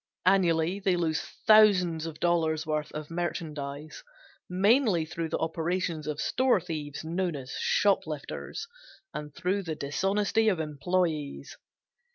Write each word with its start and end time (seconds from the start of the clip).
Annually 0.25 0.79
they 0.79 0.95
lose 0.95 1.21
thousands 1.45 2.07
of 2.07 2.19
dollars 2.19 2.65
worth 2.65 2.91
of 2.93 3.11
merchandise 3.11 4.03
mainly 4.49 5.05
through 5.05 5.29
the 5.29 5.37
operations 5.37 6.07
of 6.07 6.19
store 6.19 6.59
thieves 6.59 7.03
known 7.05 7.35
as 7.35 7.51
shoplifters, 7.59 8.67
and 9.13 9.31
through 9.35 9.61
the 9.61 9.75
dishonesty 9.75 10.49
of 10.49 10.59
employes. 10.59 11.55